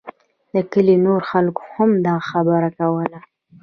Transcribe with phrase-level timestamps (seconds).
[0.53, 3.19] د کلي نورو خلکو هم دغه خبره کوله.